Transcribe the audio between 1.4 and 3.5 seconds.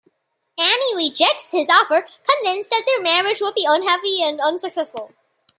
his offer, convinced that their marriage